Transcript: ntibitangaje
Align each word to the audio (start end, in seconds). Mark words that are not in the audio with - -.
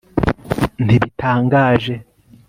ntibitangaje 0.85 1.95